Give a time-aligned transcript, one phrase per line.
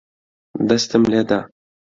[0.67, 1.39] دەستم لێ دا.